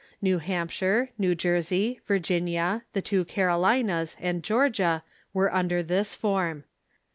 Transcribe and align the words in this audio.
New 0.19 0.39
Hampshire, 0.39 1.11
New 1.19 1.35
Jersey, 1.35 1.99
Virginia, 2.07 2.81
the 2.93 3.03
tAvo 3.03 3.27
Carolinas, 3.27 4.17
and 4.19 4.41
Georgia 4.43 5.03
were 5.31 5.53
under 5.53 5.83
this 5.83 6.15
form. 6.15 6.63